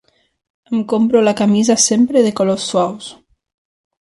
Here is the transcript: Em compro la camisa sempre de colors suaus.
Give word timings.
Em 0.75 0.79
compro 0.93 1.21
la 1.27 1.33
camisa 1.43 1.77
sempre 1.83 2.25
de 2.29 2.33
colors 2.41 2.67
suaus. 2.71 3.13